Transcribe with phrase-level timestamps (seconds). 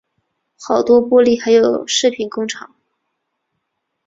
[0.59, 2.73] 好多玻璃还有饰品工厂